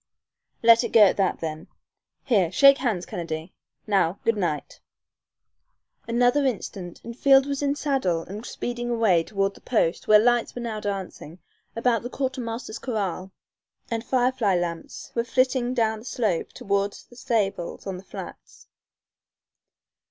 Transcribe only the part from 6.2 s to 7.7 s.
instant and Field was